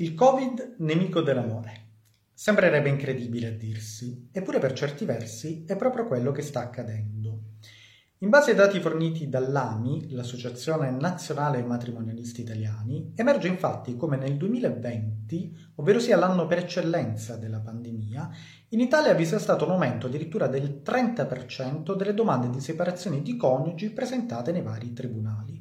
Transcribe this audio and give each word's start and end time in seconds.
Il 0.00 0.14
Covid 0.14 0.76
nemico 0.78 1.20
dell'amore. 1.20 1.88
Sembrerebbe 2.32 2.88
incredibile 2.88 3.48
a 3.48 3.50
dirsi, 3.50 4.30
eppure 4.32 4.58
per 4.58 4.72
certi 4.72 5.04
versi 5.04 5.64
è 5.66 5.76
proprio 5.76 6.06
quello 6.06 6.32
che 6.32 6.40
sta 6.40 6.60
accadendo. 6.60 7.40
In 8.20 8.30
base 8.30 8.52
ai 8.52 8.56
dati 8.56 8.80
forniti 8.80 9.28
dall'AMI, 9.28 10.12
l'Associazione 10.12 10.90
Nazionale 10.90 11.62
Matrimonialisti 11.62 12.40
Italiani, 12.40 13.12
emerge 13.14 13.48
infatti 13.48 13.94
come 13.94 14.16
nel 14.16 14.38
2020, 14.38 15.72
ovvero 15.74 15.98
sia 15.98 16.16
l'anno 16.16 16.46
per 16.46 16.60
eccellenza 16.60 17.36
della 17.36 17.60
pandemia, 17.60 18.30
in 18.70 18.80
Italia 18.80 19.12
vi 19.12 19.26
sia 19.26 19.38
stato 19.38 19.66
un 19.66 19.72
aumento 19.72 20.06
addirittura 20.06 20.46
del 20.46 20.80
30% 20.82 21.94
delle 21.94 22.14
domande 22.14 22.48
di 22.48 22.60
separazione 22.60 23.20
di 23.20 23.36
coniugi 23.36 23.90
presentate 23.90 24.50
nei 24.50 24.62
vari 24.62 24.94
tribunali. 24.94 25.59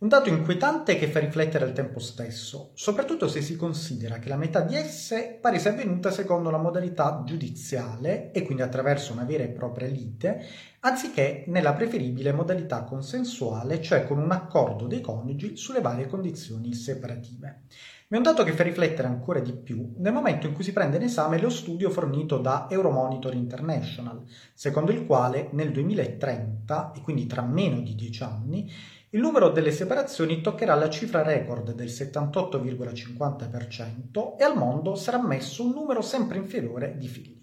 Un 0.00 0.06
dato 0.06 0.28
inquietante 0.28 0.96
che 0.96 1.08
fa 1.08 1.18
riflettere 1.18 1.64
al 1.64 1.72
tempo 1.72 1.98
stesso, 1.98 2.70
soprattutto 2.74 3.26
se 3.26 3.42
si 3.42 3.56
considera 3.56 4.20
che 4.20 4.28
la 4.28 4.36
metà 4.36 4.60
di 4.60 4.76
esse 4.76 5.36
pare 5.40 5.58
sia 5.58 5.72
avvenuta 5.72 6.12
secondo 6.12 6.50
la 6.50 6.56
modalità 6.56 7.24
giudiziale 7.26 8.30
e 8.30 8.42
quindi 8.42 8.62
attraverso 8.62 9.12
una 9.12 9.24
vera 9.24 9.42
e 9.42 9.48
propria 9.48 9.88
lite, 9.88 10.40
anziché 10.78 11.42
nella 11.48 11.72
preferibile 11.72 12.32
modalità 12.32 12.84
consensuale, 12.84 13.82
cioè 13.82 14.06
con 14.06 14.18
un 14.18 14.30
accordo 14.30 14.86
dei 14.86 15.00
coniugi 15.00 15.56
sulle 15.56 15.80
varie 15.80 16.06
condizioni 16.06 16.74
separative. 16.74 17.62
Ma 18.10 18.16
è 18.16 18.20
un 18.20 18.22
dato 18.22 18.42
che 18.42 18.52
fa 18.52 18.62
riflettere 18.62 19.06
ancora 19.06 19.40
di 19.40 19.52
più 19.52 19.94
nel 19.98 20.14
momento 20.14 20.46
in 20.46 20.54
cui 20.54 20.64
si 20.64 20.72
prende 20.72 20.96
in 20.96 21.02
esame 21.02 21.40
lo 21.40 21.50
studio 21.50 21.90
fornito 21.90 22.38
da 22.38 22.68
Euromonitor 22.70 23.34
International, 23.34 24.22
secondo 24.54 24.92
il 24.92 25.04
quale 25.04 25.48
nel 25.52 25.72
2030, 25.72 26.92
e 26.96 27.00
quindi 27.02 27.26
tra 27.26 27.42
meno 27.42 27.80
di 27.80 27.94
dieci 27.94 28.22
anni, 28.22 28.70
il 29.10 29.20
numero 29.20 29.48
delle 29.48 29.70
separazioni 29.70 30.42
toccherà 30.42 30.74
la 30.74 30.90
cifra 30.90 31.22
record 31.22 31.72
del 31.72 31.86
78,50% 31.86 34.36
e 34.38 34.44
al 34.44 34.54
mondo 34.54 34.96
sarà 34.96 35.26
messo 35.26 35.64
un 35.64 35.72
numero 35.72 36.02
sempre 36.02 36.36
inferiore 36.36 36.94
di 36.98 37.08
figli. 37.08 37.37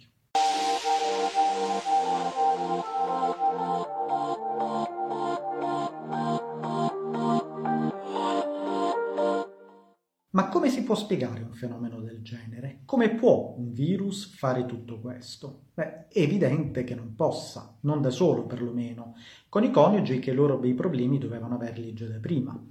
Ma 10.36 10.50
come 10.50 10.70
si 10.70 10.84
può 10.84 10.96
spiegare 10.96 11.44
un 11.44 11.54
fenomeno 11.54 12.02
del 12.02 12.22
genere? 12.22 12.82
Come 12.84 13.16
può 13.16 13.56
un 13.58 13.72
virus 13.72 14.36
fare 14.36 14.66
tutto 14.66 15.00
questo? 15.00 15.68
Beh, 15.74 16.08
è 16.10 16.20
evidente 16.20 16.84
che 16.84 16.94
non 16.94 17.16
possa, 17.16 17.78
non 17.84 18.02
da 18.02 18.10
solo 18.10 18.46
perlomeno, 18.46 19.16
con 19.48 19.64
i 19.64 19.72
coniugi 19.72 20.20
che 20.20 20.32
i 20.32 20.36
loro 20.36 20.58
bei 20.58 20.74
problemi 20.74 21.20
dovevano 21.20 21.56
averli 21.56 21.94
già 21.94 22.08
da 22.08 22.20
prima. 22.20 22.62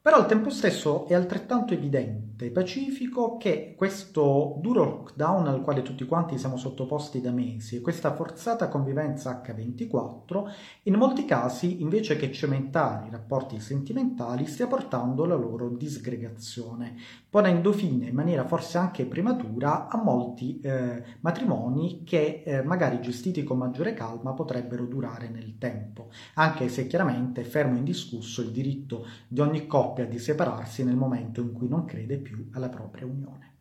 Però 0.00 0.16
al 0.16 0.26
tempo 0.26 0.48
stesso 0.48 1.08
è 1.08 1.14
altrettanto 1.14 1.74
evidente 1.74 2.46
e 2.46 2.50
pacifico 2.50 3.36
che 3.36 3.74
questo 3.76 4.56
duro 4.60 4.84
lockdown 4.84 5.48
al 5.48 5.60
quale 5.60 5.82
tutti 5.82 6.06
quanti 6.06 6.38
siamo 6.38 6.56
sottoposti 6.56 7.20
da 7.20 7.32
mesi 7.32 7.74
e 7.74 7.80
questa 7.80 8.14
forzata 8.14 8.68
convivenza 8.68 9.42
H24 9.44 10.44
in 10.84 10.94
molti 10.94 11.24
casi 11.24 11.82
invece 11.82 12.16
che 12.16 12.30
cementare 12.30 13.08
i 13.08 13.10
rapporti 13.10 13.58
sentimentali 13.58 14.46
stia 14.46 14.68
portando 14.68 15.24
alla 15.24 15.34
loro 15.34 15.68
disgregazione, 15.68 16.94
ponendo 17.28 17.72
fine 17.72 18.06
in 18.06 18.14
maniera 18.14 18.46
forse 18.46 18.78
anche 18.78 19.04
prematura 19.04 19.88
a 19.88 20.00
molti 20.00 20.60
eh, 20.60 21.02
matrimoni 21.20 22.04
che 22.04 22.44
eh, 22.46 22.62
magari 22.62 23.00
gestiti 23.00 23.42
con 23.42 23.58
maggiore 23.58 23.94
calma 23.94 24.32
potrebbero 24.32 24.86
durare 24.86 25.28
nel 25.28 25.58
tempo, 25.58 26.10
anche 26.34 26.68
se 26.68 26.86
chiaramente 26.86 27.42
fermo 27.42 27.76
in 27.76 27.84
discusso 27.84 28.42
il 28.42 28.52
diritto 28.52 29.04
di 29.26 29.40
ogni 29.40 29.66
coppia 29.66 29.86
coppia 29.88 30.04
di 30.04 30.18
separarsi 30.18 30.84
nel 30.84 30.96
momento 30.96 31.40
in 31.40 31.52
cui 31.52 31.66
non 31.66 31.86
crede 31.86 32.18
più 32.18 32.50
alla 32.52 32.68
propria 32.68 33.06
unione. 33.06 33.56